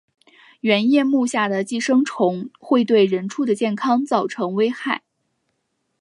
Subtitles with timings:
[0.61, 5.03] 圆叶目下的寄生虫会对人畜的健康造成危害。